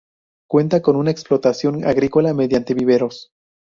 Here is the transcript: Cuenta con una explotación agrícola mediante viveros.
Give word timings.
Cuenta 0.49 0.81
con 0.81 0.95
una 0.95 1.11
explotación 1.11 1.85
agrícola 1.85 2.33
mediante 2.33 2.73
viveros. 2.73 3.29